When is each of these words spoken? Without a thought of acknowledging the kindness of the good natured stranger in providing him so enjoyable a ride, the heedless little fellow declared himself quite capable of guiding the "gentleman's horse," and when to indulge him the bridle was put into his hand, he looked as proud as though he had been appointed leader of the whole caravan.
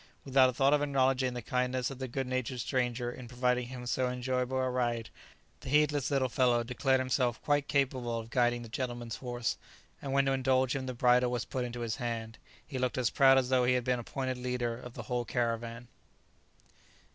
Without 0.25 0.49
a 0.49 0.53
thought 0.53 0.73
of 0.73 0.81
acknowledging 0.81 1.35
the 1.35 1.43
kindness 1.43 1.91
of 1.91 1.99
the 1.99 2.07
good 2.07 2.25
natured 2.25 2.59
stranger 2.59 3.11
in 3.11 3.27
providing 3.27 3.67
him 3.67 3.85
so 3.85 4.09
enjoyable 4.09 4.57
a 4.57 4.67
ride, 4.67 5.11
the 5.59 5.69
heedless 5.69 6.09
little 6.09 6.27
fellow 6.27 6.63
declared 6.63 6.99
himself 6.99 7.39
quite 7.43 7.67
capable 7.67 8.17
of 8.17 8.31
guiding 8.31 8.63
the 8.63 8.67
"gentleman's 8.67 9.17
horse," 9.17 9.57
and 10.01 10.11
when 10.11 10.25
to 10.25 10.31
indulge 10.31 10.75
him 10.75 10.87
the 10.87 10.95
bridle 10.95 11.29
was 11.29 11.45
put 11.45 11.63
into 11.65 11.81
his 11.81 11.97
hand, 11.97 12.39
he 12.65 12.79
looked 12.79 12.97
as 12.97 13.11
proud 13.11 13.37
as 13.37 13.49
though 13.49 13.63
he 13.63 13.73
had 13.75 13.83
been 13.83 13.99
appointed 13.99 14.39
leader 14.39 14.75
of 14.75 14.95
the 14.95 15.03
whole 15.03 15.23
caravan. 15.23 15.87